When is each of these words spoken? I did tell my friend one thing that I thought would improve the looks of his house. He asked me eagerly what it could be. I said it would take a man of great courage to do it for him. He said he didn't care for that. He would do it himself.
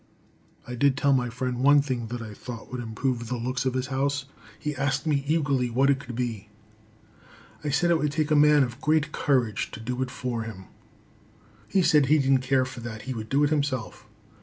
I 0.67 0.73
did 0.73 0.97
tell 0.97 1.13
my 1.13 1.29
friend 1.29 1.59
one 1.59 1.79
thing 1.83 2.07
that 2.07 2.23
I 2.23 2.33
thought 2.33 2.71
would 2.71 2.81
improve 2.81 3.27
the 3.27 3.37
looks 3.37 3.67
of 3.67 3.75
his 3.75 3.85
house. 3.93 4.25
He 4.57 4.75
asked 4.75 5.05
me 5.05 5.23
eagerly 5.27 5.69
what 5.69 5.91
it 5.91 5.99
could 5.99 6.15
be. 6.15 6.49
I 7.63 7.69
said 7.69 7.91
it 7.91 7.99
would 7.99 8.11
take 8.11 8.31
a 8.31 8.35
man 8.35 8.63
of 8.63 8.81
great 8.81 9.11
courage 9.11 9.69
to 9.73 9.79
do 9.79 10.01
it 10.01 10.09
for 10.09 10.41
him. 10.41 10.63
He 11.67 11.83
said 11.83 12.07
he 12.07 12.17
didn't 12.17 12.39
care 12.41 12.65
for 12.65 12.79
that. 12.79 13.03
He 13.03 13.13
would 13.13 13.29
do 13.29 13.43
it 13.43 13.51
himself. 13.51 14.07